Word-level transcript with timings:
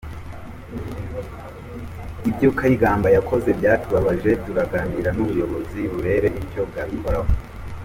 Ibyo 2.29 2.49
Kayigamba 2.57 3.07
yakoze 3.15 3.49
byatubabaje 3.59 4.31
turaganira 4.43 5.09
n’ubuyobozi 5.13 5.79
burebe 5.91 6.27
icyo 6.43 6.61
bwabikoraho”. 6.69 7.29